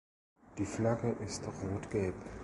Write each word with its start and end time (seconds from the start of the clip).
Die 0.57 0.65
Flagge 0.65 1.11
ist 1.23 1.43
Rot-Gelb. 1.45 2.15